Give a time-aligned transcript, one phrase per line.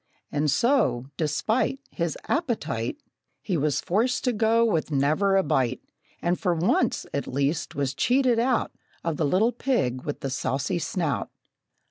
[0.31, 2.97] And so, despite His appetite,
[3.43, 5.79] He was forced to go with never a bite,
[6.23, 8.71] And for once, at least, was cheated out
[9.03, 11.29] Of the little pig with the saucy snout.